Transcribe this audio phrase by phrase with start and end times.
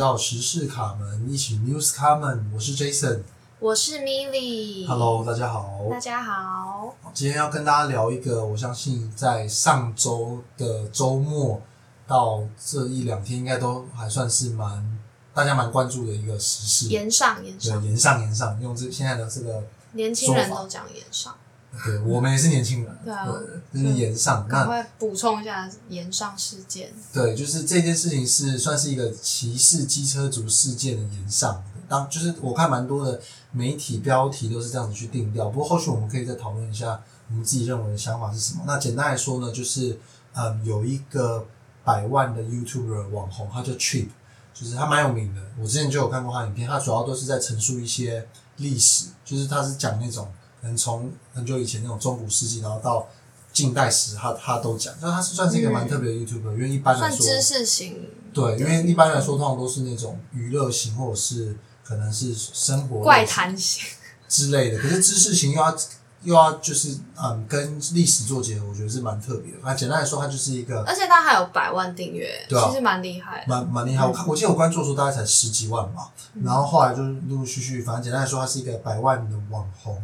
[0.00, 3.20] 到时事卡门，一起 News 卡门，我是 Jason。
[3.58, 4.86] 我是 Milly。
[4.86, 5.78] Hello，大家好。
[5.90, 6.96] 大家好。
[7.12, 11.60] 今天要跟大家聊一个，我相信在上周的周末
[12.06, 14.98] 到这一两天，应该都还算是蛮
[15.34, 16.88] 大家蛮关注的一个时事。
[16.88, 19.62] 延上，延对，上，延上延上，用这现在的这个，
[19.92, 21.36] 年轻人都讲延上，
[21.84, 23.26] 对我们也是年轻人，对啊
[23.72, 24.44] 就是延上。
[24.48, 26.92] 那赶快补充一下延上事件。
[27.12, 31.62] 对，就是这件事情是算是一个歧视机车族事件的延上。
[31.88, 33.20] 当就是我看蛮多的
[33.52, 38.62] 媒体标题都是这样子去定调，不过后续我们可以再讨论一下我们自己认为的想法是什么。
[38.66, 39.98] 那简单来说呢，就是
[40.34, 41.46] 嗯，有一个
[41.82, 44.08] 百万的 YouTuber 网红，他叫 Trip，
[44.52, 45.40] 就是他蛮有名的。
[45.58, 48.28] 我之前就有看过他影片，他主要都是在陈述一些
[48.58, 50.28] 历史，就是他是讲那种
[50.60, 53.08] 可能从很久以前那种中古世纪，然后到
[53.52, 54.94] 近代史，他他都讲。
[55.00, 63.84] 那他是算是一个蛮特别的 YouTuber，、因为一般来说算知识型，对，因为一般来说，通常都是那种娱乐型，或者是可能是生活怪谈型，
[64.28, 64.78] 之类的。
[64.78, 65.76] 可是知识型又要
[66.22, 69.58] 又要就是嗯，跟历史做结合，我觉得是蛮特别的。
[69.64, 73.44] 那简单来说，它就是一个而且它还有百万订阅，对啊其实蛮厉害。
[73.48, 74.06] 蛮蛮厉害。
[74.06, 76.10] 我看我记得我关注的时候大概才十几万吧，
[76.44, 80.00] 然后后来就是陆陆续续，反正简单来说，它是一个百万的网红。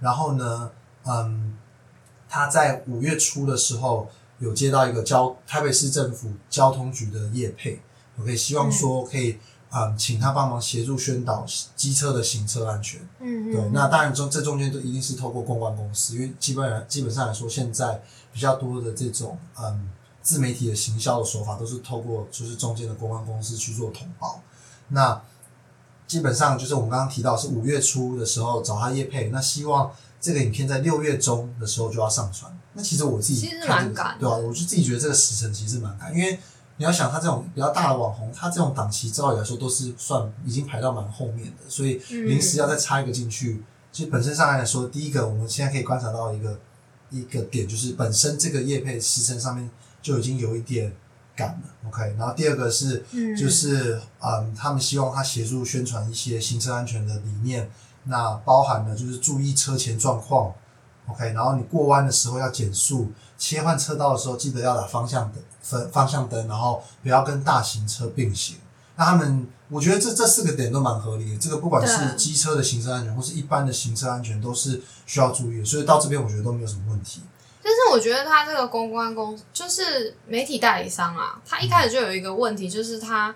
[0.00, 0.70] 然后呢，
[1.04, 1.56] 嗯，
[2.28, 7.80] 他在五月初的时候有接到一个交台北市政府交通局的业配
[8.18, 9.38] ，OK，希望说可以
[9.70, 11.44] 嗯请他帮忙协助宣导
[11.76, 13.00] 机车的行车安全。
[13.20, 19.90] 嗯对，嗯，那当然中这中间都一定是透过公关公司，因为基本上基本上来说，现在比较多的这种嗯
[20.22, 24.40] 自媒体的行销的手法，都是透过就是中间的公关公司去做统包。
[24.88, 25.20] 那
[26.10, 29.88] 基本上就是我们刚刚提到是五月初的时候找他叶配，那希望
[30.20, 32.52] 这个影片在六月中的时候就要上传。
[32.72, 36.36] 那其实我自己对啊，我就自己觉得这个时辰其实蛮赶，因为
[36.78, 43.62] 你要想他这种比较大的网红，他这种档期照理来说都是算已经排到蛮后面的，所以嗯临时要再插一个进去，
[43.92, 46.58] 其实本身上来说，第一个我们现在可以观察到一个
[47.10, 49.70] 一个点，就是本身这个叶配时辰上面
[50.02, 50.92] 就已经有一点
[51.86, 52.14] ，OK。
[52.18, 57.70] 然后第二个是嗯就是嗯，他们希望他协助宣传一些行车安全的理念，
[58.04, 60.52] 那包含了就是注意车前状况
[61.08, 61.32] ，OK。
[61.32, 68.56] 然后你过弯的时候要减速，切换车道的时候记得要打方向灯，分方向灯，然后不要跟大型车并行。
[68.96, 71.38] 那他们，我觉得这这四个点都蛮合理的。
[71.38, 75.64] 这个不管是机车的行车安全，或是一般的行车安全，都是需要注意的。
[75.64, 77.22] 所以到这边，我觉得都没有什么问题。
[77.62, 83.34] 但是我觉得他这个公关公就是媒体代理商啊，他一开始就有一个问题，就是他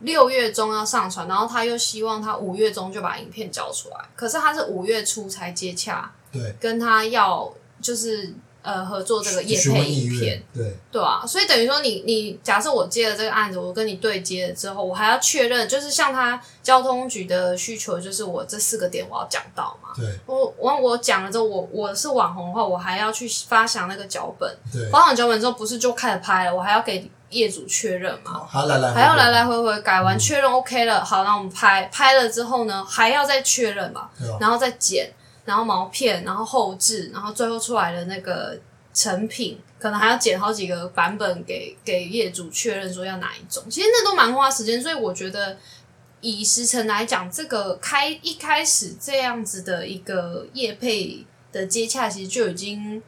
[0.00, 8.34] 六月中要上传，然后他又希望他五月中就把影片交出来，可是他是五月初才接洽，对，跟他要就是
[8.66, 19.90] 呃合作这个业询配影片，，对对啊，所以等于说你你假设我接了这个案子，我跟你对接了之后，我还要确认，就是像他交通局的需求，就是我这四个点我要讲到嘛。
[19.96, 28.32] 对我我我讲了之后，我我是网红的话，我还要去发想那个脚本，对，发好脚本之后不是就开始拍了，我还要给业主确认嘛。
[28.32, 34.28] 好，还要来来还要来来回回改完，确认 OK 了，好，那我们拍拍了之后呢，还要再确认嘛，对？
[34.40, 35.10] 然后再剪，
[35.46, 38.58] 然后毛片，然后后置，然后最后出来的那个
[38.92, 43.62] 成品，可能还要剪好几个版本给给业主确认说要哪一种。
[43.70, 45.56] 其实那都蛮花时间，所以我觉得
[46.20, 53.02] 以时程来讲，这个开一开始这样子的一个业配的接洽，其实就已经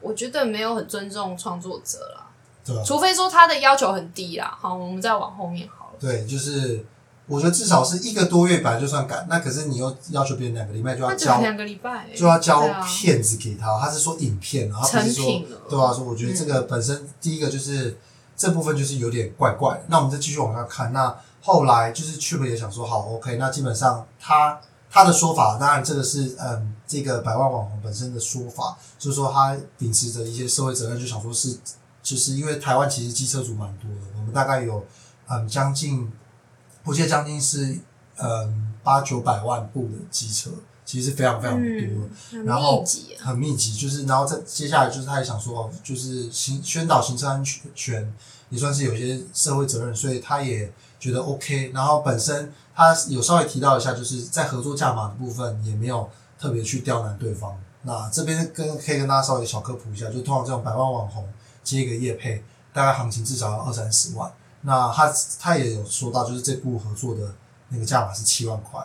[0.00, 2.26] 我觉得没有很尊重创作者了。
[2.62, 2.82] 对吧？
[2.84, 5.98] 除非说他的要求很低啦，好，我们再往后面好了。
[5.98, 6.84] 对，就是
[7.30, 15.24] 我觉得至少是一个多月本来就算赶，那可是你又要求别人两个礼拜就要那只交两个礼拜、欸，就要交对啊片子给他，他是说影片然后不是说
[15.68, 17.96] 对啊，说我觉得这个本身第一个就是
[18.36, 19.84] 这部分就是有点怪怪的。
[19.86, 24.60] 那我们再继续往下看，那后来就是 Chip 也想说好 OK，那基本上他
[24.90, 31.56] 他的说法，当然这个是嗯这个百万网红本身的说法，就是说他秉持着一些社会责任，就想说是
[32.02, 34.84] 就是因为台湾其实机车族蛮多的，我们大概有
[35.28, 36.10] 嗯将近
[36.84, 37.78] 我记得将近是
[38.16, 40.50] 嗯八九百万部的机车，
[40.84, 42.08] 其实是非常非常多。
[42.32, 42.84] 嗯，然后。
[43.22, 47.44] 很密集，就是然后再接下来就是他也想说哦，就是行宣导行车安
[47.74, 48.10] 全
[48.48, 51.70] 也算是有些社会责任，所以他也觉得 OK。
[51.74, 57.54] 然后本身他有稍微提到一下，就是在合作价码的部分也没有特别去刁难对方。
[57.82, 61.28] 那这边跟可以跟大家稍微小科普一下，就通常这种百万网红
[61.62, 62.42] 接一个业配，
[62.72, 64.32] 大概行情至少要二三十万。
[64.62, 67.34] 那他他也有说到，就是这部合作的
[67.70, 68.78] 那个价码是七万块，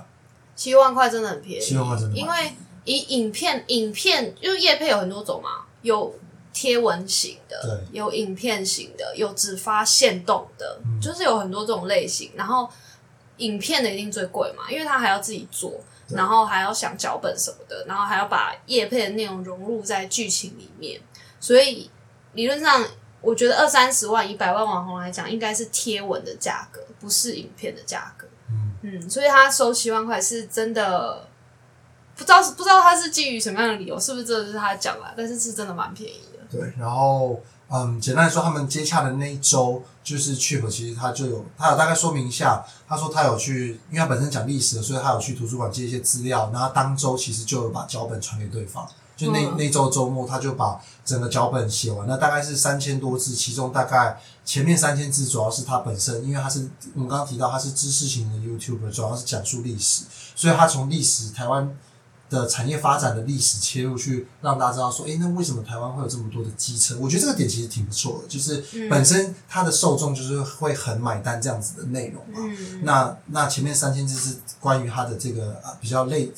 [0.56, 2.54] 七万块真的很便宜，七万块真的蛮因为
[2.86, 6.16] 以影片影片就是叶配有很多种嘛，有
[6.54, 12.32] 贴文型的对，有影片型的，有只发现动的，嗯就是有很多这种类型。
[12.36, 12.70] 然后
[13.38, 15.74] 影片的一定最贵嘛，因为他还要自己做，
[16.08, 21.02] 然后还要想脚本什么的，然后还要把叶配的内容融入在剧情里面，
[21.42, 21.92] 所以
[22.32, 22.82] 理论上。
[23.26, 28.28] 我觉得二三十万以百万网红来讲，应该是贴文的价格，不是影片的价格。
[28.52, 31.28] 嗯嗯，所以他收七万块是真的，
[32.16, 35.12] 不知道是不知道他是基于什么样的理由，是不是这是他讲啦？
[35.18, 36.40] 但是是真的蛮便宜的。
[36.52, 48.88] 对，然后嗯，简单来说，他们接洽的那一周，就是 Chip 其实他就有，他有大概说明一下，他说他有去，因为他本身讲历史的，所以他有去图书馆借一些资料，然后当周其实就有把脚本传给对方。
[49.16, 60.04] 就那、嗯那周周末，他就把整个脚本写完，那大概是三千多字，其中大概前面三千字主要是他本身，因为他是我们刚刚提到他是知识型的 YouTuber，主要是讲述历史，
[60.36, 61.76] 所以他从历史台湾
[62.30, 66.98] 的产业发展的历史切入去，让大家知道说，诶，那为什么台湾会有这么多的机车？
[67.00, 72.40] 我觉得这个点其实挺不错的，就是嗯本身它的受众就是会很买单这样子的内容嘛。
[72.40, 76.32] 嗯，那那前面三千字是关于他的这个呃比较类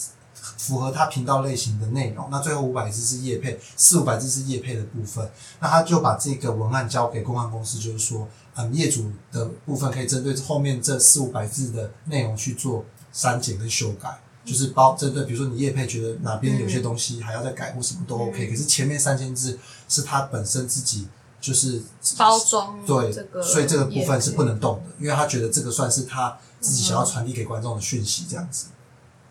[0.57, 5.29] 符合他频道类型的内容，那最后五百字是业配，四五百字是业配的部分，
[5.59, 14.19] 那他就把这个文案交给公关公司，就是说，嗯，业主的部分可以针对后面这四五百字的内容去做删减跟修改。
[14.45, 19.59] 就是包针对，比如说你业配觉得哪边有些东西还要再改或什么都 OK，、嗯可是前面三千字
[19.89, 21.05] 是他本身自己
[21.41, 21.83] 就是
[22.17, 28.67] 包装对，这个，所以这个部分是不能动的，因为他觉得这个算是他自己想要传递给观众的讯息，这样子。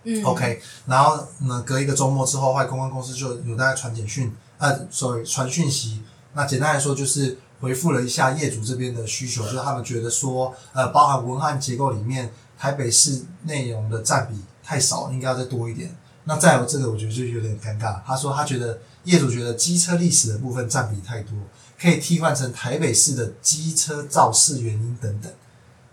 [0.09, 6.01] 嗯 OK，然后呢，隔一个周末之后，后来公关公司就有大概传简讯，呃，sorry，传讯息。
[6.33, 15.95] 那简单来说，就是回复了一下业主这边的需求，就是他们觉得说，呃，包含文案结构里面，台北市内容的占比太少，应该要再多一点。
[16.25, 18.01] 那再有这个，我觉得就有点尴尬。
[18.07, 21.33] 他说他觉得业主觉得机车历史的部分占比太多，
[21.81, 25.33] 可以替换成台北市的机车肇事原因等等。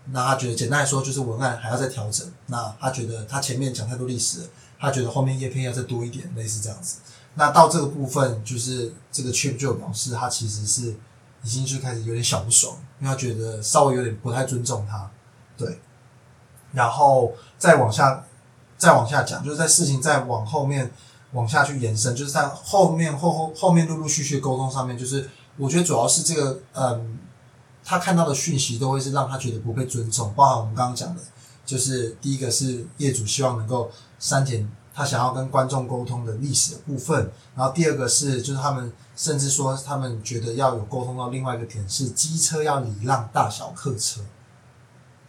[0.06, 2.30] 那他觉得简单来说就是文案还要再调整。
[2.46, 4.48] 那他觉得他前面讲太多历史，
[4.78, 6.98] 他觉得后面叶片要再多一点，类似这样子。
[7.34, 10.94] 那到这个部分，就是这个 Chip 就表示他其实是
[11.42, 15.10] 已经就开始有点小不爽，因为他觉得稍微有点不太尊重他，
[15.56, 15.80] 对。
[16.72, 18.24] 然后再往下，
[18.76, 20.90] 再往下讲，就是在事情再往后面
[21.32, 27.18] 往下去延伸，就是在后面后后后面陆陆续续沟通上面，就是我觉得主要是这个嗯，
[27.84, 31.20] 他看到的讯息都会是让他觉得不被尊重，包含我们刚刚讲的，
[31.66, 44.20] 就是第一个是业主希望能够删减他想要跟观众沟通的历史的部分，然后第二个是就是他们甚至说他们觉得要有沟通到另外一个点是机车要礼让大小客车。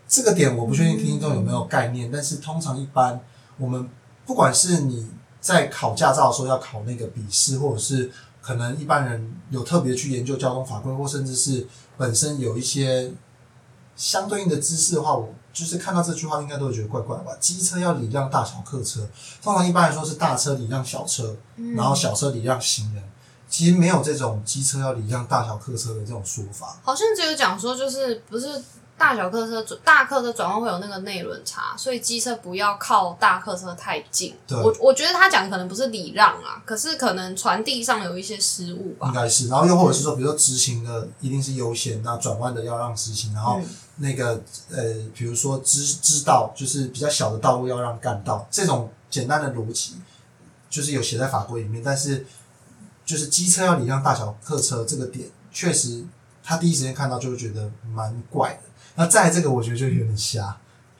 [0.08, 3.20] 这个点我不确定听众有没有概念，但是通常一般
[3.58, 3.90] 我们
[4.24, 5.10] 不管是你
[5.42, 13.12] 在考驾照的时候要考那个笔试，或者是可能一般人有特别去研究交通法规，或甚至是本身有一些
[13.96, 17.32] 相对应的知识的话，我就是看到这句话应该都会觉得怪怪的吧。
[17.40, 19.08] 机车要礼让大小客车，
[19.42, 23.04] 通常一般来说是大车礼让小车，嗯然后小车礼让行人。
[23.48, 26.78] 其实没有这种机车要礼让大小客车的这种说法。
[26.84, 28.62] 好像只有讲说，就是不是
[28.98, 34.34] 大小客车转大客车转弯会有那个内轮差，所以机车不要靠大客车太近。
[34.48, 39.14] 对我我觉得他讲可能不是礼让啊，可是可能传递上有一些失误吧应。
[39.14, 44.82] 该是，然后又或者是说，比如说直行的一定是优先，那转弯的要让直行，然后嗯那个呃，
[45.14, 49.96] 比如说支支道，就是比较小的道路要让干道，这种简单的逻辑
[50.70, 52.26] 就是有写在法规里面，但是
[53.06, 56.06] 就是机车要礼让大小客车这个点，确实
[56.44, 58.60] 他第一时间看到就会觉得蛮怪的。
[58.96, 60.58] 那再这个，我觉得就有点瞎，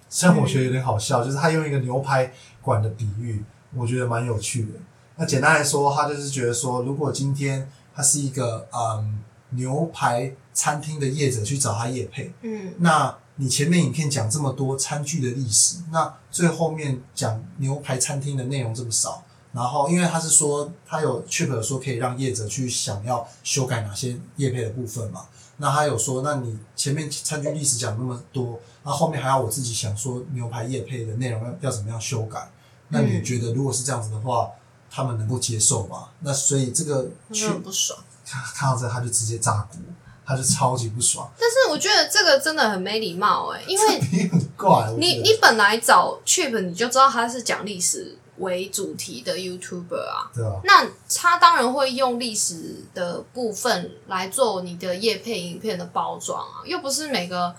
[0.10, 4.70] 虽然我觉得有点好笑，就是他用一个牛排馆的比喻，我觉得蛮有趣的。
[5.16, 9.20] 那简单来说，他就是觉得说，如果今天他是一个嗯
[9.52, 19.24] 牛排餐厅的业者去找他业配，嗯那你前面影片讲这么多餐具的历史，那最后面讲牛排餐厅的内容这么少，
[19.54, 25.26] 然后因为他是说他有 Chip 说可以让业者去想要修改哪些业配的部分嘛，
[25.58, 32.52] 那他有说，那你前面餐具历史讲那么多，那后面还要我自己想说牛排叶配的内容要要怎么样修改？
[32.90, 34.50] 那你嗯觉得如果是这样子的话，
[34.90, 36.10] 他们能够接受吗？
[36.20, 38.00] 那所以这个我去不爽。
[38.28, 39.80] 看看到这他就直接炸锅，
[40.26, 50.60] 他就超级不爽，但是我觉得这个真的很没礼貌哎、因为你很怪，你你本来找 Chip 你就知道他是讲历史为主题的 YouTuber 啊，对啊？
[50.64, 57.56] 那他当然会用历史的部分来做你的叶配影片的包装啊，又不是每个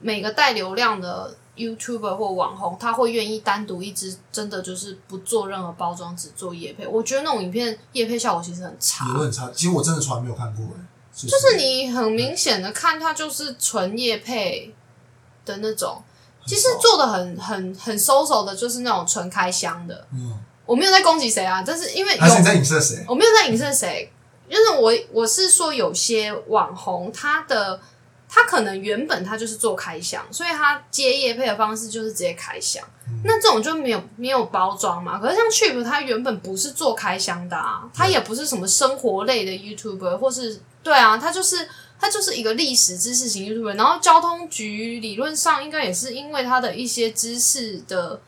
[0.00, 6.86] 每个带流量的 YouTuber 或网红，他会愿意单独一支，真的就是不做任何包装，只做叶配。
[6.86, 9.50] 我觉得那种影片叶配效果其实很差，也很差。
[9.54, 10.66] 其实我真的从来没有看过
[11.14, 14.74] 就是你很明显的看，它就是纯叶配
[15.44, 16.02] 的那种，
[16.46, 20.06] 其实做的很很很收手的，就是那种纯开箱的。
[20.12, 23.04] 嗯，我没有在攻击谁啊，但是因为还是你有在影射谁？
[23.08, 24.12] 我没有在影射谁，
[24.48, 27.80] 就是我我是说有些网红他的
[28.28, 32.84] 他可能原本他就是做开箱，所以他接业配的方式就是直接开箱，
[33.24, 35.18] 那这种就没有没有包装嘛。
[35.18, 41.68] 可是像 Chip 他原本不是做开箱的啊，他也不是什么生活类的 YouTuber，或是对啊，他就是。
[42.04, 48.20] 他就是一个历史知识型 YouTuber，然后交通局理论上应该也是因为他的一些知识的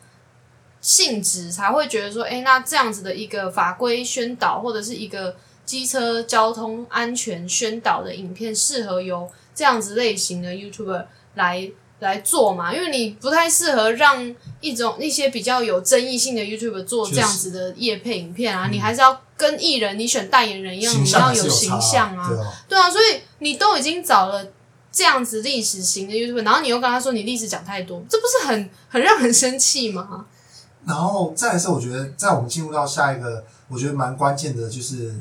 [0.81, 11.05] 性质，才会觉得说，哎，那这样子的一个法规宣导或者是一个机车交通安全宣导的影片，适合由这样子类型的 YouTuber
[11.35, 11.69] 来
[11.99, 12.73] 来做嘛？
[12.73, 22.27] 因为你不太适合让一种一些比较有争议性的 YouTuber 做这样子的业配影片啊，你还是要跟艺人你选代言人一样，你要有形象啊，
[22.67, 24.45] 对啊，所以你都已经找了
[24.91, 30.25] 这样子历史型的 YouTube，然后你又跟他说你历史讲太多，这不是很很让人生气吗？
[30.85, 35.13] 然后再来是，我觉得在我们进入到下一个，我觉得蛮关键的，就是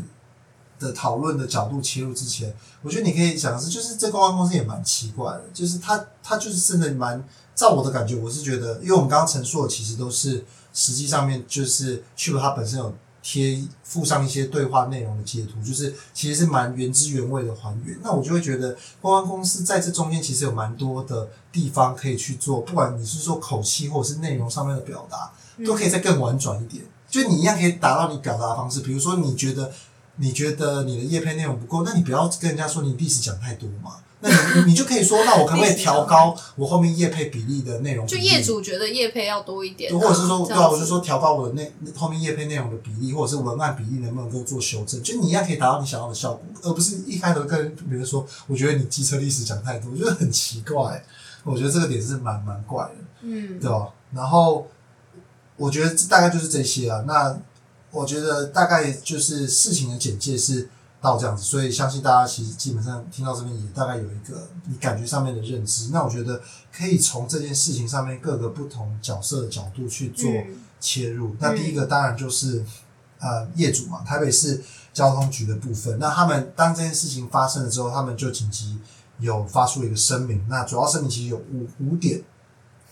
[0.78, 7.22] 的讨论的角度切入之前，我觉得你可以讲的是，就是这公关公司也蛮奇怪的，就是他他就是真的蛮，
[7.54, 12.94] 照我的感觉，我是觉得，因为我们刚刚陈述的其实都是实际上面就是去了它本身有
[13.28, 17.98] 贴附上一些对话内容的截图，就是其实是蛮原汁原味的还原。
[18.04, 25.32] 那我就会觉得公关公司在这中间其实有蛮多的地方可以去做，不管你是说口气或者是内容上面的表达。
[25.64, 28.80] 都可以再更婉转一点，就你一样可以达到你表达的方式。
[28.80, 29.72] 比如说，你觉得
[30.16, 33.96] 你觉得你的叶配内容不够，那你不要跟人家说你历史讲太多嘛。
[34.20, 38.20] 那你你就可以说，那我可不可以调高我后面叶配比例的内容比例？
[38.20, 45.02] 就业主觉得业配要多一点、啊，或者是说，对啊，我就说调高我的内后面叶配内容的比例，或者是文案比例能不能够做修正？
[45.02, 51.04] 就你一样可以达到你想要的效果，而不是一开头跟别人说，我觉得你机车历史讲太多，我觉得很奇怪。
[51.44, 52.94] 我觉得这个点是蛮蛮怪的。
[53.20, 53.88] 嗯，对吧？
[54.12, 54.66] 然后
[55.56, 57.04] 我觉得大概就是这些啊。
[57.06, 57.38] 那
[57.92, 60.68] 我觉得大概就是事情的简介是
[61.00, 65.90] 到这样子，所以相信大家其实基本上听到这边也大概有一个你感觉上面的认知。
[65.92, 66.40] 那我觉得
[66.72, 71.36] 可以从这件事情上面各个不同角色的角度去做嗯切入。
[71.38, 72.64] 那第一个当然就是
[73.18, 74.62] 呃业主嘛，台北市
[74.92, 75.98] 交通局的部分。
[75.98, 78.78] 那他们当这件事情发生了之后，他们就紧急
[79.18, 80.44] 有发出一个声明。
[80.48, 82.22] 那主要声明其实有五五点。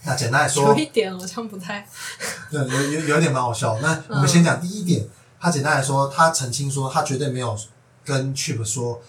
[0.07, 1.89] 那简单来说有，一点好像不太，
[2.51, 3.79] 对，有有有一点蛮好笑。
[3.81, 5.09] 那我们先讲第一点，
[5.41, 7.57] 他简单来说，他澄清说，他绝对没有
[8.05, 9.01] 跟 Chip 说，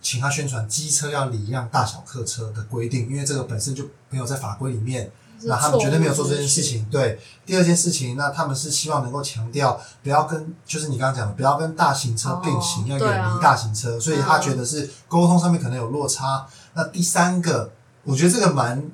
[0.00, 5.10] 请他宣传机车要礼让大小客车的规定，因为这个本身就没有在法规里面。
[5.44, 6.86] 那他们绝对没有做这件事情。
[6.88, 16.46] 对，第二件事情，那他们是希望能够强调，不要跟，就是你刚刚讲的，不要跟大型车并行，哦要远离大型车，所以他觉得是沟通上面可能有落差。
[16.74, 17.72] 那第三个，
[18.04, 18.88] 我觉得这个蛮，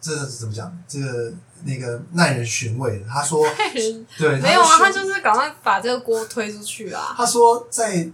[0.00, 0.72] 这个怎么讲？
[0.86, 1.32] 这个
[1.64, 3.06] 那个耐人寻味的。
[3.08, 3.44] 他说，
[4.16, 7.12] 对，没有啊，他就是赶快把这个锅推出去啊。
[7.16, 8.08] 他说，在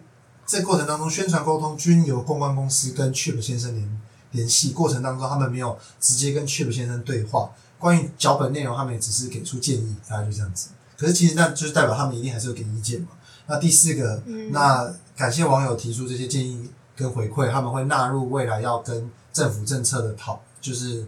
[0.46, 4.00] 这过程当中，宣传沟通均由公关公司跟 Chip 先生联
[4.30, 4.70] 联系。
[4.70, 7.50] 过程当中，他们没有直接跟 Chip 先生对话。
[7.78, 10.68] 关于脚本内容，他们也只是给出建议，大概就这样子。
[10.96, 13.08] 可是其实那就是代表他们一定还是有给意见嘛。
[13.46, 21.06] 那第四个，嗯那感谢网友提出这些建议跟回馈，他们会纳入未来要跟政府政策的讨，就是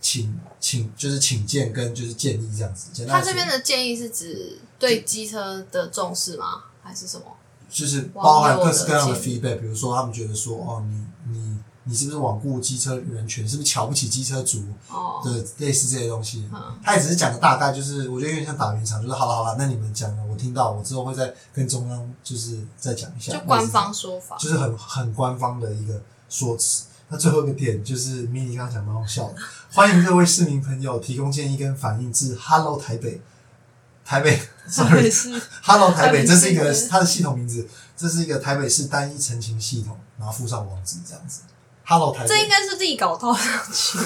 [0.00, 3.06] 请请就是请见跟就是建议这样子。
[3.06, 6.64] 他这边的建议是指对机车的重视吗？
[6.82, 7.24] 还是什么？
[7.70, 16.60] 就是包含各式各样的 feedback，比如说他们觉得说，哦，你你你是不是罔顾机车人权，是不是瞧不起机车族哦，的类似这些东西嗯。
[16.82, 24.36] 他也只是讲个大概，就是我觉得有点像打圆场，就是好了好了，那你们讲了，我听到，我之后会再跟中央就是再讲一下，就官方说法。
[24.36, 26.84] 就是很很官方的一个说辞。
[27.12, 29.34] 那最后一个点就是迷你刚刚讲蛮好笑的，
[29.72, 33.20] 欢迎各位市民朋友提供建议跟反映至 Hello 台北，
[34.10, 34.36] 台北，
[34.66, 35.40] sorry，是。
[35.62, 37.64] Hello 台北，这是一个它的系统名字，
[37.96, 41.42] 这是一个台北市单一澄清系统，然后附上网址这样子。
[41.86, 43.98] Hello 台北，这应该是立稿套上去，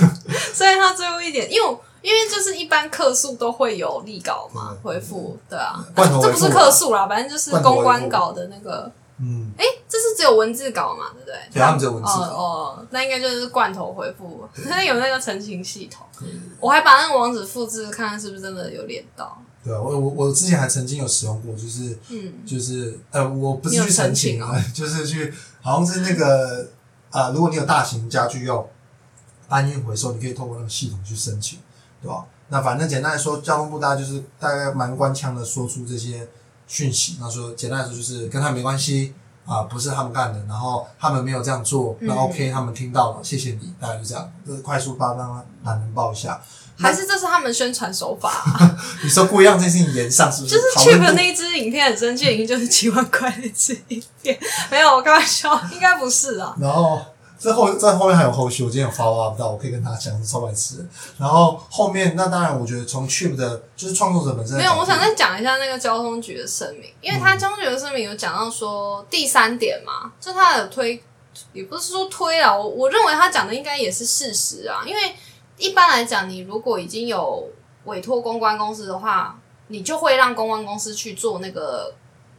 [0.52, 11.34] 所以他最后一点，因为因为就是一般客诉都会有立稿嘛嗯回复，对啊，罐头这不是客诉啦，反正就是公关稿的那个，嗯，哎，这是只有文字稿嘛，对不对？
[11.50, 12.20] 对他们只有文字稿。
[12.20, 16.06] 哦哦，那应该就是罐头回复，它 有那个澄清系统，
[16.60, 26.68] 我还把那个网址复制，看看是不是真的有连到，对啊，我我我之前还曾经有使用过，就是嗯，就是呃，我不是去澄澄清清啊， 就是去好像是那个
[27.10, 28.66] 啊、呃如果你有大型家具要，
[29.48, 31.58] 搬运回收，你可以透过那个系统去申请，
[32.02, 32.26] 对吧？
[32.48, 36.28] 那反正简单来说，交通部大概就是大概蛮官腔的说出这些
[36.66, 37.16] 讯息。
[37.18, 39.14] 那说简单来说就是跟他没关系
[39.46, 44.30] 啊，不是他们干的，然后他们没有这样做，那嗯 OK，他们听到了，谢谢你，大概就这样。
[44.46, 46.40] 就是快速帮他懒人报一下。
[46.78, 48.76] 还是这是他们宣传手法、啊？
[49.02, 50.54] 你说故意让这件事情延上，是不是？
[50.54, 54.38] 就是讨论 Chip 度那一支影片很生气，已经就是几万块的一支影片，
[54.70, 56.54] 没有，我开玩笑，应该不是啊。
[56.58, 57.00] 然后
[57.38, 60.86] 这后在后面还有后续，我今天有 follow up 到，我可以跟他讲是超白痴。
[61.18, 71.02] 然后后面那当然，我觉得从 Chip 的就是创作者本身的没有，我想再讲一下那个交通局的声明，因为他交通局的声明有讲到说第三点嘛，就他有推，
[71.52, 75.14] 也不是说推啊，我我认为他讲的应该也是事实啊，因为
[75.56, 77.48] 一般来讲，你如果已经有
[77.84, 81.94] 委托公关公司的话，你就会让公关公司去做那个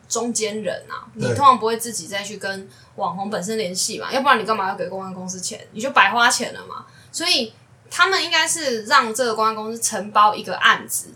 [0.08, 5.68] 中间人啊，你通常不会自己再去跟网红本身联系嘛，要不然你干嘛要给公关公司钱？
[5.72, 6.86] 你就白花钱了嘛。
[7.12, 7.54] 所以
[7.90, 11.08] 他们应该是让这个公关公司承包一个案子，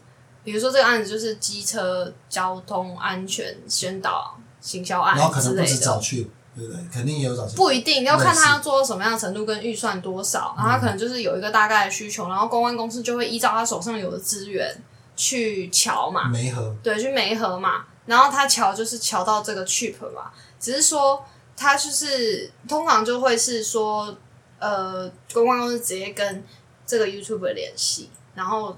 [0.44, 5.76] 比如说这个案子就是机车交通安全宣导行销案然后可能不之类的。
[5.76, 6.28] 止找 Chip，
[6.60, 6.84] 对不对？
[6.92, 7.44] 肯定也有找。
[7.56, 14.76] 不一定要看他要做到什么样的程度跟预算多少，然后他可能就是有一个大概的需求，然后公关公司就会依照他手上有的资源
[15.16, 16.76] 去瞧嘛，媒合。
[16.84, 21.24] 对，去媒合嘛，然后他瞧就是瞧到这个 cheap 嘛，只是说
[21.56, 24.16] 他就是通常就会是说，
[24.60, 26.44] 呃，公关公司直接跟
[26.86, 28.76] 这个 YouTuber 联系，然后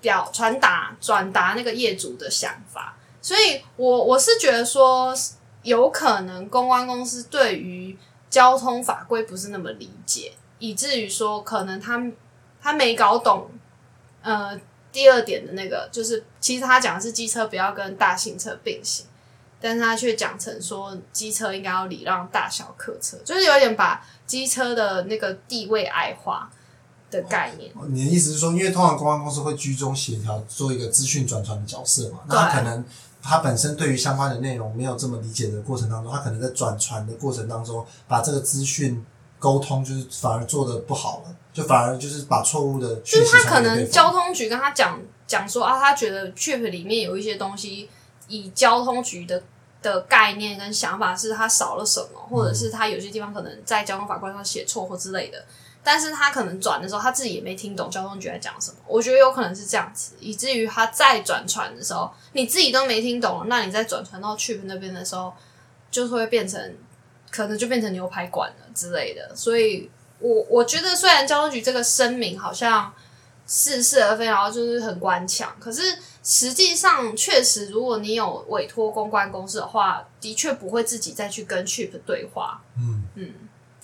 [0.00, 5.14] 表传达转达那个业主的想法，所以我我是觉得说，
[5.62, 7.96] 有可能公关公司对于
[8.28, 12.00] 交通法规不是那么理解，以至于说可能他
[12.62, 13.50] 他没搞懂，
[14.22, 14.58] 呃，
[14.92, 19.06] 第二点的那个就是，其实他讲的是机车不要跟大型车并行，
[19.60, 26.50] 但是他却讲成说机车应该要礼让大小客车，就是有点把机车的那个地位矮化
[27.10, 27.70] 的概念。
[27.74, 32.20] 哦你的意思是说，因为通常公关公司会居中协调，做一个资讯转传的角色嘛？
[32.28, 32.84] 那他可能
[33.22, 39.04] 他本身对于相关的内容没有这么理解的过程当中，他可能在转传的过程当中，把这个资讯
[39.38, 47.88] 沟通就是反而做的不好了，就反而就是把错误的就是他可能交通局跟他讲讲说啊，他觉得 Trip 里面有一些东西，
[48.28, 49.42] 以交通局的
[49.82, 55.44] 的概念跟想法是他少了什么，或者是他有些地方可能在交通法规上写错或之类的。
[55.82, 58.76] 但是他可能转的时候，他自己也没听懂交通局在讲什么。
[58.86, 65.32] 我觉得有可能是这样子，以至于他再转传的时候，你自己都没听懂，那你再转传到去那边的时候，
[65.90, 66.76] 就是会变成
[67.30, 69.34] 可能就变成牛排馆了之类的。
[69.34, 72.92] 所以我我觉得，虽然交通局这个声明好像
[73.52, 75.82] 似是而非，然后就是很官腔，可是
[76.22, 82.62] 实际上确实，如果你有委托公关公司的话，的确不会自己再去跟 Chip 对话。
[82.78, 83.32] 嗯嗯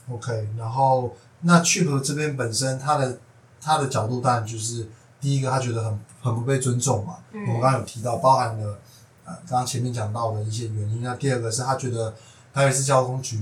[0.09, 3.19] OK，然后那 Chip 这边本身他的
[3.61, 4.87] 他的角度当然就是
[5.21, 7.17] 第一个，他觉得很很不被尊重嘛。
[7.33, 8.79] 嗯我们刚刚有提到，包含了
[9.25, 11.03] 呃刚刚前面讲到的一些原因。
[11.03, 12.15] 那第二个是他觉得
[12.55, 13.37] 台北市交通局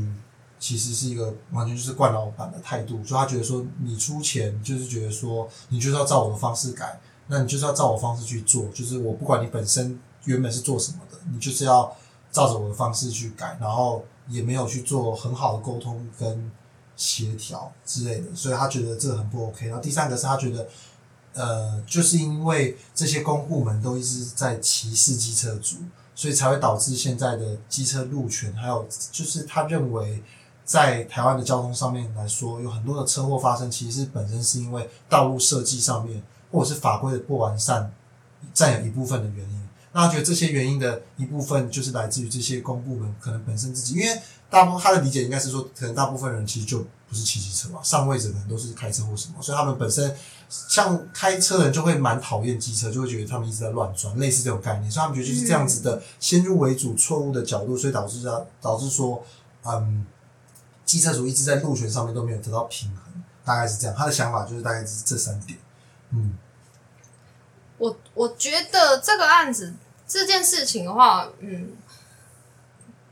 [0.64, 11.94] 其实是一个完全就是惯老板的态度，就他觉得说你出钱就是觉得说你就是要照我的方式改，那你就是要照我方式去做，就是我不管你本身原本是做什么的，你就是要
[12.33, 16.50] 照着我的方式去改，然后也没有去做很好的沟通跟
[16.96, 19.66] 协调之类的，所以他觉得这个很不 OK。
[19.66, 20.66] 然后第三个是他觉得，
[21.35, 25.77] 呃，就是因为这些公部门都一直在歧视机车族，
[26.14, 30.22] 所以才会导致现在的机车路权，还有就是他认为
[30.64, 37.92] 在台湾的交通上面来说，有很多的车祸发生，其实本身是因为道路设计上面或者是法规的不完善，
[38.53, 39.68] 占有一部分的原因。
[39.92, 50.12] 那他觉得这些原因的一部分就是来自于这些公部门可能本身自己，因为大部他的理解应该是说，可能大部分人其实就不是骑机车嘛，上位者可能都是开车或什么，所以他们本身
[50.48, 59.22] 像开车人就会蛮讨厌机车，就会觉得他们一直在乱转，类似这种概念，所以他们觉得就是这样子的先入为主、错误的角度，所以导致他导致说，
[59.64, 60.05] 嗯，
[60.85, 63.97] 机车组一直在路权上面都没有得到平衡，大概是这样。
[63.97, 65.59] 他的想法就是大概是这三点，
[66.11, 66.38] 嗯
[67.79, 69.75] 我我觉得这个案子
[70.07, 71.73] 这件事情的话，嗯，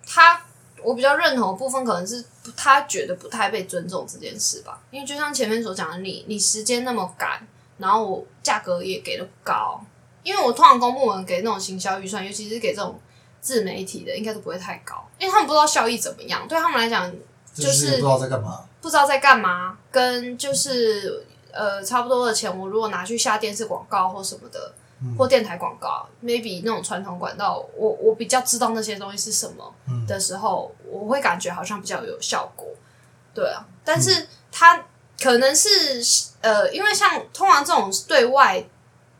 [0.07, 0.45] 他
[0.83, 2.25] 我比较认同的部分可能是
[2.57, 7.47] 他觉得不太被尊重这件事吧，因为就像前面所讲的，你你时间那么赶，
[7.79, 9.85] 然后我价格也给的高，
[10.23, 13.01] 因为我通常公部门给那种行销预算，尤其是给这种
[13.41, 17.13] 自媒体的，应该都不会太高，因为他们不知道效益怎么样，对他们来讲
[17.55, 18.65] 就是不知道在干嘛。
[18.81, 29.73] 不知道在干嘛，跟就是呃差不多的钱，我如果拿去下电视广告或什么的，嗯或电台广告，maybe 那种传统管道，我我比较知道那些东西是什么
[30.09, 32.67] 的时候，我会感觉好像比较有效果，
[33.33, 33.65] 对啊。
[33.85, 34.85] 但是它
[35.21, 35.69] 可能是
[36.41, 38.65] 呃，因为像通常这种对外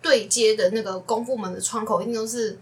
[0.01, 2.59] 对接的那个公部门的窗口，一定都是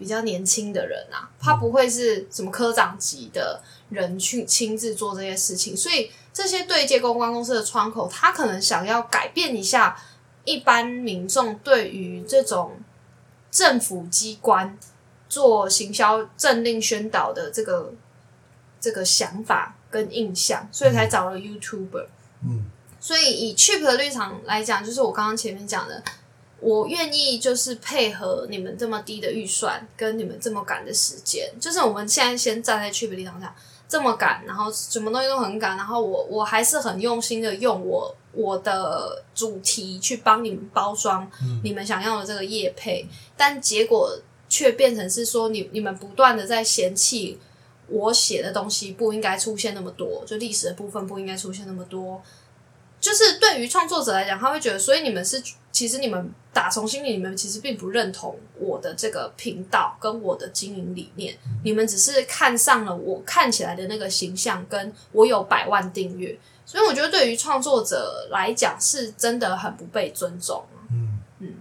[0.00, 9.96] 比较年轻的人啊，他不会是什么科长级的人去亲自做这些事情，所以这些对接公关公司的窗口，他可能想要改变一下
[10.44, 12.80] 一般民众对于这种
[13.50, 14.78] 政府机关
[15.28, 17.92] 做行销政令宣导的这个
[18.80, 22.06] 这个想法跟印象，所以才找了 YouTuber。
[22.42, 22.64] 嗯。
[23.02, 26.02] 所以以 Cheap 的立场来讲，就是我刚刚前面讲的，
[26.60, 33.54] 我愿意就是配合你们这么低的预算，跟你们这么赶的时间，就是我们现在先站在 Cheap 的立场上，
[33.88, 41.28] 这么赶，然后什么东西都很赶，然后我我还是很用心的用我我的主题去帮你们包装
[41.64, 44.18] 你们想要的这个业配，但结果
[44.48, 47.38] 却变成是说你你们不断的在嫌弃
[47.88, 52.22] 我写的东西不应该出现那么多，就历史的部分不应该出现那么多。
[53.00, 70.62] 就是对于创作者来讲，他会觉得，所以你们是其实你们打从心里，你们其实并不认同我的这个频道跟我的经营理念，你们只是看上了我看起来的那个形象，跟我有百万订阅，所以我觉得对于创作者来讲，是真的很不被尊重。
[70.90, 71.54] 嗯嗯。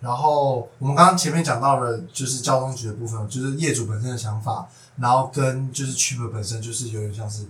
[0.00, 4.68] 然后我们刚刚前面讲到了，就是交通局的部分，就是业主本身的想法，
[5.00, 7.44] 然后跟就是区伯本身就是有点像是，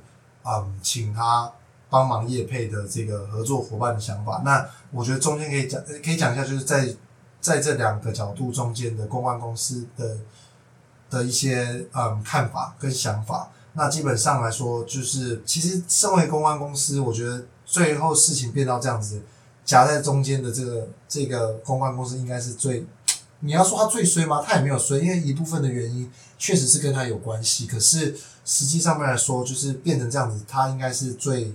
[0.45, 1.53] 嗯，请他
[1.89, 4.43] 帮忙业配的这个合作伙伴的想法。
[4.45, 6.95] 那我觉得中间可以讲，可以讲一下，就是在
[7.41, 10.19] 在这两个角度中间的公关公司的
[11.09, 13.51] 的一些嗯看法跟想法。
[13.75, 19.21] 那基本上来说，就是其实身为公关公司，我觉得最后事情变到这样子，
[19.67, 22.87] 夹在中间的这个这个公关公司应该是最，
[23.41, 24.43] 你要说他最衰吗？
[24.43, 27.67] 他也没有衰，因为一部分的原因确实是跟他有关系。
[27.67, 31.53] 可是实际上面来说，就是变成这样子，他应该是最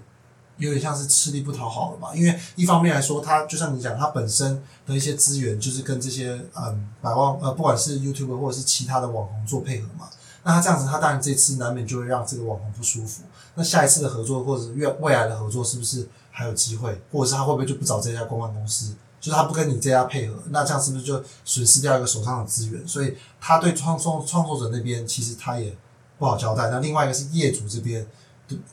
[0.58, 2.12] 有点像是吃力不讨好了吧？
[2.16, 10.08] 因为一方面来说，他就像你讲，他本身的一些资源就是跟这些嗯百万呃不管是 YouTube 或者是其他的网红做配合嘛。
[10.44, 13.22] 那他这样子，他当然这次难免就会让这个网红不舒服。
[13.56, 17.00] 那下一次的合作或者是未来的合作，是不是还有机会？
[17.12, 18.96] 或者是他会不会就不找这家公关公司？
[19.20, 22.88] 就是他不跟你这家配合，那这样是不是就损失掉一个手上的资源？
[22.88, 25.78] 所以他对创作创作者那边其实他也
[26.18, 26.72] 不好交代。
[26.72, 28.04] 那另外一个是业主这边，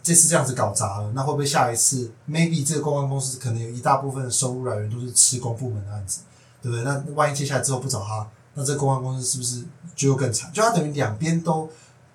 [0.03, 6.21] 这次这样子搞砸了，那会不会下一次 maybe 这个公关公司可能有一大部分的收入来源都是吃公部门的案子，
[6.63, 6.85] 对不对？
[6.85, 9.65] 那万一接下来之后不找他，那这个公关公司是不是
[9.95, 10.51] 就又更惨？
[10.53, 11.69] 就他等于两边都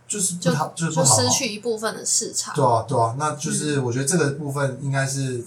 [0.07, 2.53] 就是不好，就是不好好失去一部分的市场。
[2.55, 5.45] 对啊，对啊，那就是我觉得这个部分应该是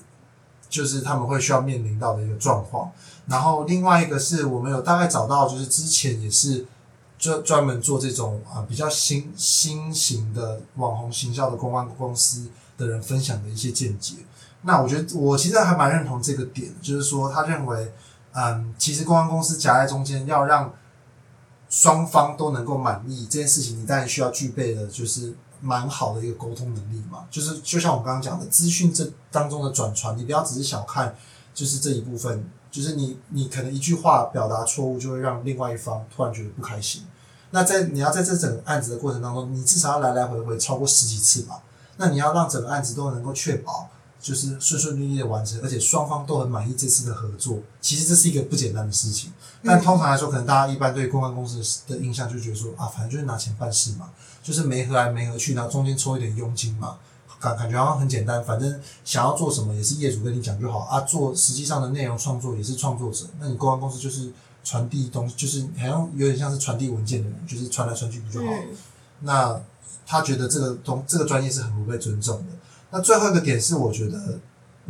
[0.68, 2.90] 就是他们会需要面临到的一个状况。
[3.26, 6.64] 然后另外一个是我们有大概找到，就是之前也是
[7.18, 14.16] 专专门做这种啊、比较新新型的网红行销的公关公司的人分享的一些见解。
[14.62, 17.92] 那我觉得我其实还蛮认同这个点，就是说他认为，
[18.33, 20.72] 嗯，其实公关公司夹在中间，要让
[21.68, 27.24] 双方都能够满意这件事情，你当然需要具备的就是蛮好的一个沟通能力嘛。
[27.31, 31.14] 就是就像我刚刚讲的，资讯这当中的转传，你不要只是小看，
[31.55, 37.02] 就是这一部分，就是你你可能一句话表达错误，就会让另外一方突然觉得不开心。
[37.50, 41.62] 那在你要在这整个案子的过程当中，你至少要来来回回超过十几次吧。
[41.96, 43.88] 那你要让整个案子都能够确保
[44.20, 47.59] 就是顺顺利利的完成，而且双方都很满意这次的合作。
[47.81, 49.33] 其实这是一个不简单的事情。
[49.62, 54.11] 但通常来说，可能大家一般对公关公司的印象就觉得说啊，反正就是拿钱办事嘛，
[54.42, 56.98] 就是没合来没合去，然后中间抽一点佣金嘛，
[57.40, 58.44] 感感觉好像很简单。
[58.44, 63.27] 反正想要做什么也是业主跟你讲就好啊，做实际上的内容创作也是创作者。
[63.38, 64.33] 那你公关公司就是
[64.64, 68.59] 传递东西，就是好像有点像是传递文件的人，就是传来传去不就好了？
[68.59, 68.77] 嗯
[69.20, 69.59] 那
[70.07, 72.53] 他觉得这个东这个专业是很不被尊重的。
[72.90, 74.38] 那最后一个点是，我觉得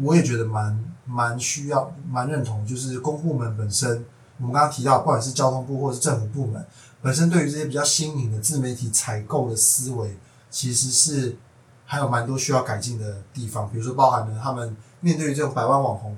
[0.03, 4.05] 我也觉得蛮蛮需要蛮认同，就是公部门本身，
[4.39, 6.67] 我们刚刚提到，不管是交通部或是政府部门，
[7.01, 10.19] 本身对于这些比较新颖的自媒体采购的思维，
[10.51, 11.37] 其实是
[11.87, 13.71] 还有蛮多需要改进的地方。
[13.71, 16.15] 比如说，包含了他们面对于这种百万网红，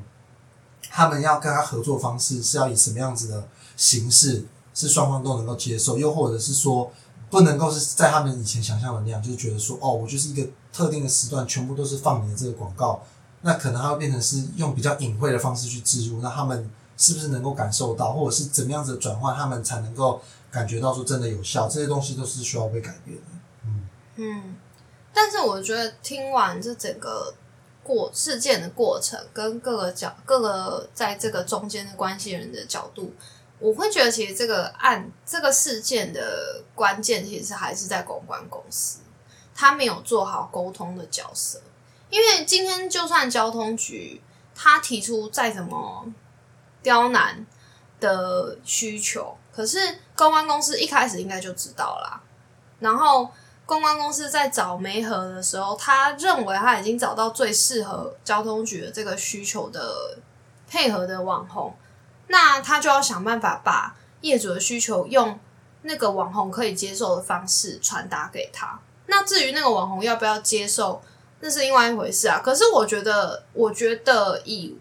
[0.91, 6.91] 他们要跟他合作方式是要以什么样子的形式，是双方都能够接受，又或者是说。
[7.31, 13.03] 不能够是在他们以前想象的那样，就是觉得说，哦，我就是一个特定的时段，全部都是放你的这个广告，
[13.43, 21.69] 那可能它会变成是用比较隐晦的方式去植入，那他们是不是能够感受到，或者是怎么样子的转换，他们才能够感觉到说真的有效？
[21.69, 23.23] 这些东西都是需要被改变的。
[23.67, 24.57] 嗯嗯，
[25.21, 27.35] 但是我觉得听完这整个
[27.83, 33.13] 过事件的过程，跟各个角各个在这个中间的关系人的角度，
[33.59, 39.01] 我会觉得其实这个案这个事件的关键，其实还是在公关公司，
[39.57, 41.61] 他没有做好沟通的角色。
[42.11, 44.23] 因为今天就算交通局
[44.55, 46.07] 他提出再怎么
[46.81, 47.45] 刁难
[47.99, 52.23] 的需求，可是公关公司一开始应该就知道啦。
[52.79, 53.29] 然后
[53.69, 60.17] 公关公司在找媒合的时候，他认为他已经找到最适合交通局的这个需求的
[60.67, 61.77] 配合的网红，
[62.29, 65.39] 那他就要想办法把业主的需求用
[65.83, 68.81] 那个网红可以接受的方式传达给他。
[69.05, 71.03] 那至于那个网红要不要接受，
[71.41, 72.41] 那是另外一回事啊。
[72.43, 74.79] 可是我觉得，我觉得以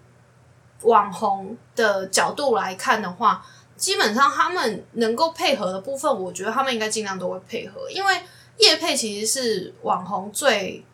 [0.84, 3.46] 网红的角度来看的话，
[3.76, 8.22] 基本上他们能够配合的部分，我觉得他们应该尽量都会配合，因为
[8.58, 10.86] 业配其实是网红最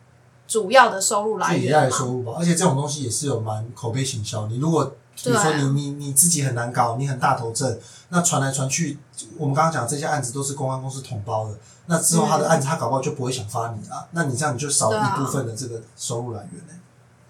[0.46, 1.90] 主要的收入来最依赖源嘛。
[1.90, 4.46] 的收入吧，而且这种东西也是有蛮口碑行销。
[4.46, 4.84] 你如果
[5.16, 5.58] 比如说对啊。
[5.58, 8.98] 你你你自己很难搞，你很大头症，那传来传去，
[9.38, 15.14] 我们刚刚讲这些案子都是公安公司统包的，那之后他的案子他搞不好就不会想发你啊，那你这样你就少对啊。
[15.14, 16.74] 一部分的这个收入来源呢、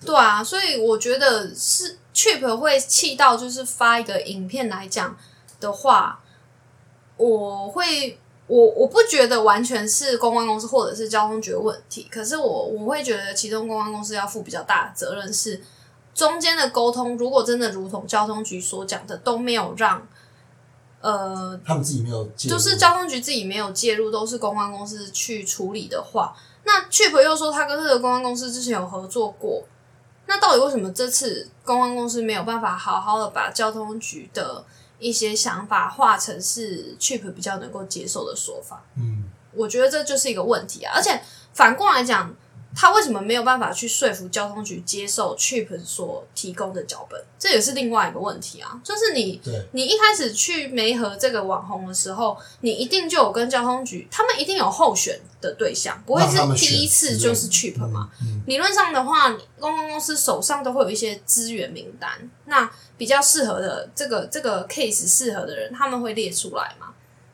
[0.00, 5.16] 对啊，所以我觉得是 Chip 会气到，就是发一个影片来讲
[5.60, 6.20] 的话，
[7.16, 15.62] 我会我我不觉得完全是公关公司或者是交通局的问题，可是我我会觉得其中公关公司要负比较大的责任是
[16.14, 20.06] 中间的沟通，如果真的如同交通局所讲的都没有让
[21.00, 22.54] 呃他们自己没有介入。
[22.54, 29.64] 就是交通局自己没有介入，都是公关公司去处理的话，那 Chip 又说他跟这个公关公司之前有合作过，
[30.26, 34.62] 那到底为什么这次公关公司没有办法好好的把交通局的
[35.04, 38.82] 一些想法化成是 Chip 比较能够接受的说法？
[38.96, 40.94] 嗯，我觉得这就是一个问题啊。
[40.96, 41.20] 而且
[41.52, 42.34] 反过来讲，
[42.74, 47.22] 他为什么没有办法去说服交通局接受 Chip 所提供的脚本？
[47.38, 48.80] 这也是另外一个问题啊。
[48.82, 49.40] 就是你，
[49.72, 58.10] 你一开始去媒合这个网红的时候，你一定就有跟交通局，他们一定有候选的对象，不会是第一次就是 Chip 嘛。
[58.22, 62.10] 嗯，理论上的话，公关公司手上都会有一些资源名单，
[62.46, 66.88] 那比较适合的这个这个 case 适合的人，他们会列出来嘛，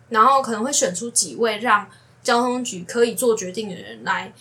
[0.09, 1.88] 然后可能会选出几位让
[2.22, 4.33] 交通局可以做决定的人来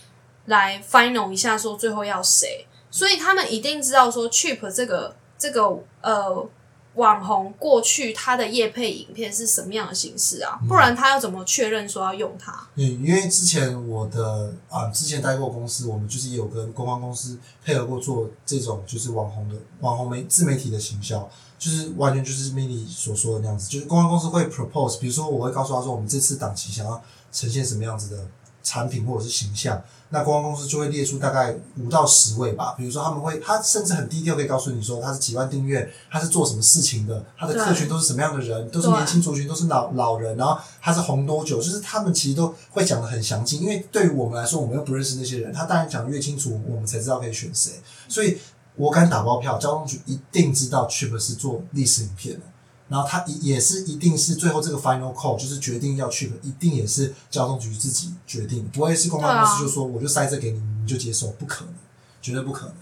[0.50, 5.62] 来 final 一下，说最后要谁，所以他们一定知道说 Cheap 这个这个
[6.02, 6.50] 呃
[6.96, 12.68] 网红过去他的业配影片是什么样的形式啊，不然他要怎么确认说要用它？
[12.76, 28.28] 嗯，因为之前我的啊，之前待过公司，我们就是也有跟公关公司配合过做这种就是网红的网红媒自媒体的行销，就是完全就是 mini 所说的那样子，就是公关公司会 propose，比如说我会告诉他说，我们这次档期想要呈现什么样子的
[28.64, 47.74] 产品或者是形象，那公关公司就会列出大概五到十位吧，比如说他们会，他甚至很低调可以告诉你说他是几万订阅，他是做什么事情的，他的客群都是什么样的人，都是年轻族群，都是老老人，然后他是红多久，就是他们其实都会讲的很详尽，因为对于我们来说，我们又不认识那些人，他当然讲的越清楚，我们才知道可以选谁，
[48.08, 48.40] 所以
[48.76, 52.42] 我敢打包票，交通局一定知道 Chip 是做历史影片的。
[52.90, 61.74] 然后他也也是一定是最后这个 final call，就是决定要去的，一定也是交通局自己决定，不会是公关公司就说我就塞这给你，你就接受，不可能，
[62.22, 62.76] 绝对不可能。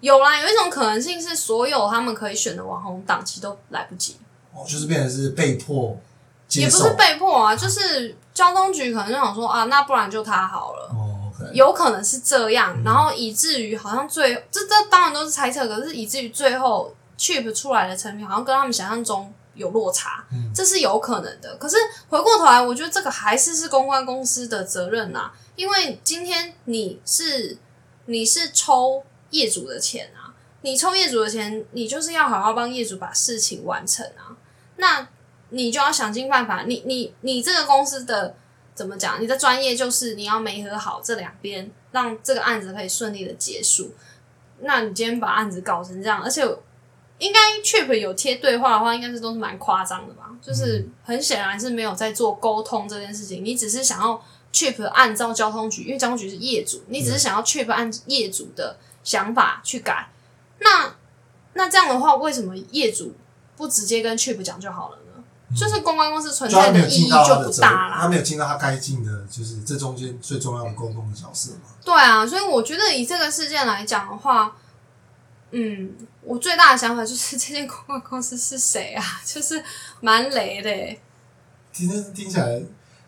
[0.00, 4.16] 有啦，有一种可能性是所有他们可以选的网红档期都来不及。
[4.52, 5.98] 哦，就是变成是被迫
[6.46, 6.78] 接受。
[6.78, 11.10] 也不是被迫啊，就是交通局可能就想说啊，那不然就他好了，哦
[11.52, 21.56] 有可能是这样，嗯然后以至于好像最这这当然都是猜测，可是以至于最后 Chip 出来的成品好像跟他们想象中有落差，嗯这是有可能的。
[21.56, 21.76] 可是
[22.08, 27.56] 回过头来，我觉得这个还是是公关公司的责任呐、因为今天你是
[28.06, 34.34] 你是抽业主的钱啊，你抽业主的钱，你就是要好好帮业主把事情完成啊，
[34.76, 35.06] 那
[35.50, 38.34] 你就要想尽办法，你你你这个公司的
[38.74, 39.22] 怎么讲？
[39.22, 43.94] 你的专业就是你要媒合好这两边，让这个案子可以顺利的结束。
[44.60, 46.44] 那你今天把案子搞成这样，而且
[47.18, 50.30] 应该 Trip 有贴对话的话，应该是都是蛮夸张的吧？
[50.42, 54.22] 就是很显然是没有在做沟通这件事情，你只是想要
[54.52, 60.10] Trip 按照交通局，因为交通局是业主，你只是想要 Trip 按业主的想法去改。
[60.58, 60.94] 那
[61.54, 63.14] 那这样的话，为什么业主
[63.56, 65.02] 不直接跟 Trip 讲就好了呢？
[65.56, 67.98] 就是公关公司存在的意义就不大啦。
[68.00, 71.70] 他没有尽到他该尽的，就是这中间最重要的沟通的角色嘛。
[71.84, 74.56] 对啊，所以我觉得以这个事件来讲的话，
[75.56, 79.04] 嗯，我最大的想法就是这间公关公司是谁啊？
[79.24, 79.62] 就是
[80.00, 81.00] 蛮雷的欸。
[81.72, 82.60] 听听起来，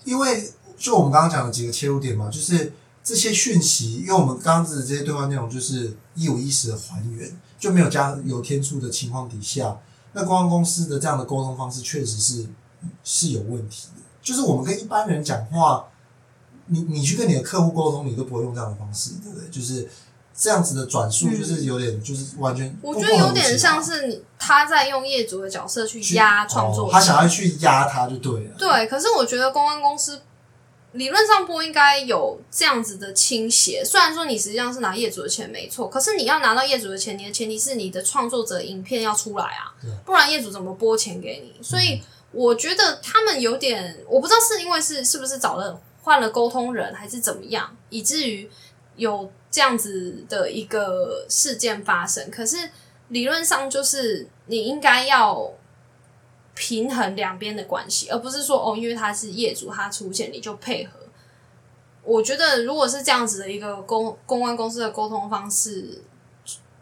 [0.05, 9.77] 因为就我们刚刚讲的几个切入点嘛，就是这些讯息，因为我们刚刚的这些对话内容就是一五一十的还原，就没有加有天数的情况底下，
[10.13, 12.47] 那公关公司的这样的沟通方式确实是
[13.03, 14.03] 是有问题的。
[14.23, 15.87] 就是我们跟一般人讲话，
[16.67, 19.49] 你你去跟你的客户沟通，你都不会用这样的方式，对不对？
[19.49, 19.89] 就是
[20.37, 28.51] 这样子的转述，嗯就是有点就是完全不我觉得有点像是你他在用业主的角色去压创作他想要去压他就对了。
[28.59, 30.21] 对，可是我觉得公关公司
[30.93, 33.83] 理论上不应该有这样子的倾斜。
[33.85, 39.73] 虽然说你实际上是拿业主的钱没错，可是你要拿到业主的钱，你的前提是你的创作者影片要出来啊，
[40.05, 41.63] 不然业主怎么拨钱给你？
[41.63, 48.49] 所以我觉得他们有点，我不知道是因为是是不是找了换了沟通人，还是怎么样，以至于
[48.97, 52.31] 有这样子的一个事件发生。
[52.31, 52.59] 可是
[53.09, 55.51] 理论上就是你应该要
[56.55, 60.91] 平衡两边的关系，而不是说哦，因为他是业主，他出现你就配合。
[62.03, 66.03] 我觉得如果是这样子的一个公公关公司的沟通方式，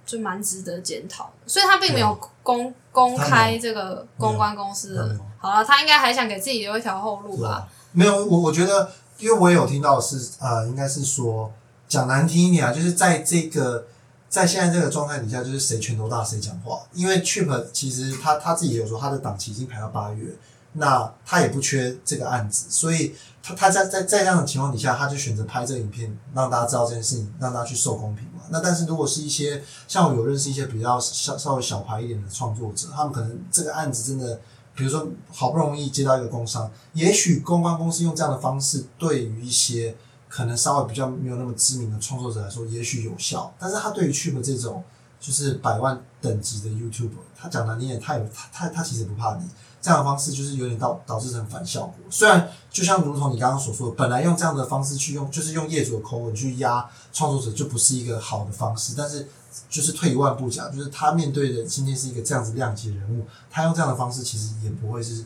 [0.05, 1.49] 就蛮值得检讨的。
[1.49, 5.17] 所以他并没有公公开这个公关公司。
[5.39, 7.69] 好了，他应该还想给自己留一条后路吧。
[7.93, 11.53] 没有我我觉得，因为我也有听到是呃，应该是说
[11.89, 13.87] 讲难听一点啊，就是在这个
[14.29, 16.81] 在现在这个状态底下，就是谁拳头大谁讲话。
[16.93, 20.35] 因为 Chip 其实他他自己也有说，他的档期已经排到八月，
[20.73, 28.43] 那他也不缺这个案子，所以他他在在在这样的情况底下，他就选择拍这个影片，让大家知道这件事情，让大家去受公平嘛。
[28.51, 34.41] 那但是如果是一些像我有认识一些比较稍稍微小牌一点的创作者，他们可能这个案子真的。
[34.77, 39.95] 比如说，好不容易接到一个工商，也许公关公司用这样的方式，对于一些
[40.35, 43.55] 可能稍微比较没有那么知名的创作者来说，也许有效。
[43.57, 44.83] 但是他对于 Tube 这种
[45.21, 49.49] 就是百万等级的 YouTuber，他讲难听点，他有他他他其实不怕你。
[49.81, 51.95] 这样的方式就是有点导导致成反效果。
[52.11, 58.95] 虽然就像如同你刚刚所说的，本来用这样的方式去用，就是用业主的口吻去压创作者，就不是一个好的方式。
[58.97, 59.29] 但是
[59.71, 65.25] 就是退一万步讲，就是他面对的今天是一个这样子量级的人物，他用这样的方式其实也不会是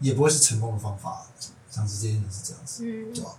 [0.00, 1.26] 也不会是成功的方法。
[1.70, 3.30] 这样子这件事是这样子，嗯，对吧？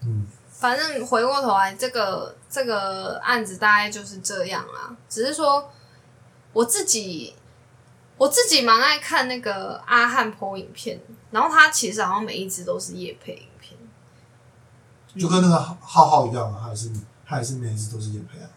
[0.00, 0.26] 嗯，
[0.56, 4.96] 反正回过头来，这个这个案子大概就是这样啦。
[5.08, 5.68] 只是说
[6.52, 7.34] 我自己，
[8.16, 11.00] 我自己蛮爱看那个阿汉 PO 影片，
[11.32, 13.78] 然后他其实好像每一只都是夜配影片。
[15.18, 16.90] 就跟那个浩浩一样啊，他也是
[17.26, 18.48] 他也是每一只都是夜配啊，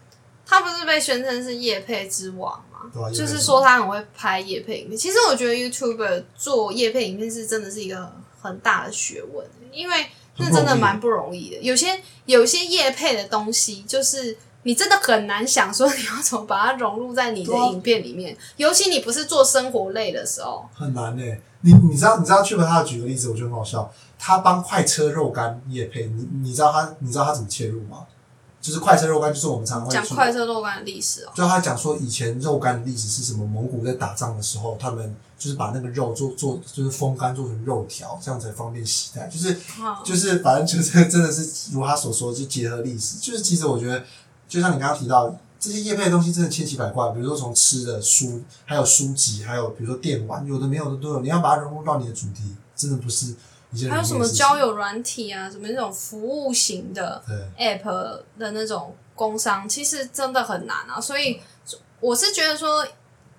[0.46, 3.10] 他不是被宣称是夜配之王吗？
[3.10, 4.96] 就是说他很会拍夜配影片。
[4.96, 10.06] 其实我觉得 YouTuber 做夜配影片是真的是一个很大的学问，因为
[10.38, 11.56] 那真的蛮不容易的。
[11.60, 20.68] 有些有些业配的东西，就是你真的很难想说你要怎么把它融入在你的影片里面，尤其你不是做生活类的时候。
[20.74, 21.22] 很难呢、
[21.62, 23.92] 你你知道你知道 Chip 他举个例子，我觉得很好笑。
[24.18, 28.06] 他帮快车肉干叶配，你你知道他你知道他怎么切入吗？
[28.60, 33.46] 就是快车肉干，就是我们常会讲快车肉干的历史哦，就他讲说，以前肉干的历史是什么？
[33.46, 39.28] 蒙古在打仗的时候，他们就是把那个肉做做，就是风干做成肉条，这样才方便携带。
[39.28, 43.18] 就是啊就是，反正就是 真的是如他所说，就结合历史。
[43.18, 44.04] 就是其实我觉得，
[44.48, 51.20] 就像你刚刚提到，这些业配的东西真的千奇百怪，比如说从吃的书，还有书籍，还有比如说电玩，有的没有的都有。
[51.20, 53.34] 你要把它融入到你的主题，真的不是
[53.72, 57.84] 一件还有什么交友软体啊，什么那种服务型的对 app
[58.38, 61.00] 的那种工商，其实真的很难啊。
[61.00, 61.40] 所以
[62.00, 62.86] 我是觉得说，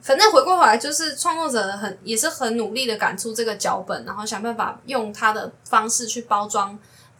[0.01, 6.77] 反正回过头来，就是创作者很也是很努力的赶出这个脚本，然后想办法用他的方式去包装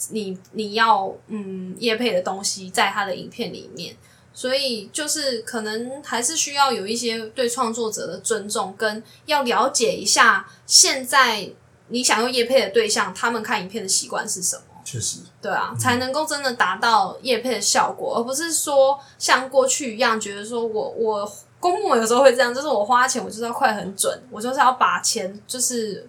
[0.09, 3.95] 你你要嗯叶配的东西在他的影片里面。
[4.31, 11.49] 所以就是可能还是需要有一些对创作者的尊重，跟要了解一下现在
[11.89, 14.63] 你想用叶配的对象，他们看影片的习惯是什么。
[14.85, 26.07] 确实，对啊，才能够真的达到业配的效果，而不是说像过去一样，觉得说我我公募有时候会这样，就是我花钱我就是要快很准，我就是要把钱就是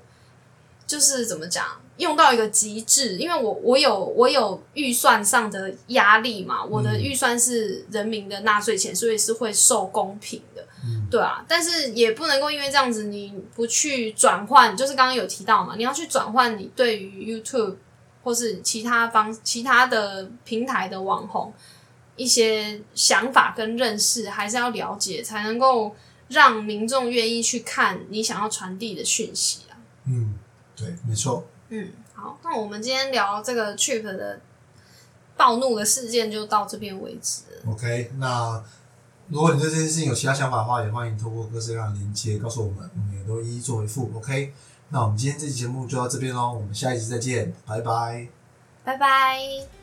[0.87, 10.65] 就是怎么讲，用到一个极致，因为我我有我有预算上的压力嘛，我的预算是人民的纳税钱，所以是会受公平的。
[10.83, 17.75] 嗯，对啊，但是也不能够因为这样子，你不去转换，就是刚刚有提到嘛，你要去转换你对于 YouTube
[18.23, 21.53] 或是其他方其他的平台的网红
[22.21, 25.97] 一些想法跟认识，还是要了解，才能够
[26.29, 29.73] 让民众愿意去看你想要传递的讯息啊。
[30.05, 30.39] 嗯，
[30.77, 31.47] 对，没错。
[31.71, 34.39] 嗯，好，那我们今天聊这个 Chip 的
[35.35, 37.45] 暴怒的事件就到这边为止。
[37.67, 38.63] OK，那
[39.29, 44.13] 如果你对这件事情有其他想法的话，也欢迎透过各式各样的连接告诉我们，我们也都一一做回复。
[44.15, 44.53] OK，
[44.91, 48.29] 那我们今天这期节目就到这边喽，我们下一集再见，拜拜。
[48.85, 49.80] 拜拜。